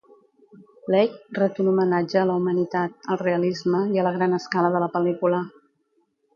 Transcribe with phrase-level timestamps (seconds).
[0.93, 4.85] Leigh ret un homenatge a la humanitat, al realisme i a la gran escala de
[4.87, 5.47] la pel·lícula.